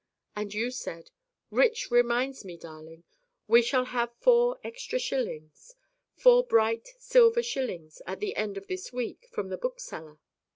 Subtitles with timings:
[0.35, 1.11] And you said,
[1.51, 3.03] "Rich reminds me, Darling,
[3.47, 5.75] we shall have four extra shillings
[6.15, 10.17] four bright silver shillings at the end of this week from the book seller.